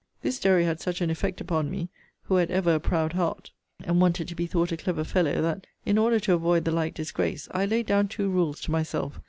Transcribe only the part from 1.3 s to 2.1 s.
upon me,